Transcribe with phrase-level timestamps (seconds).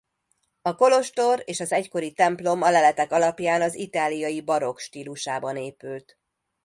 [0.61, 6.17] A kolostor és az egykori templom a leletek alapján az itáliai barokk stílusában épült.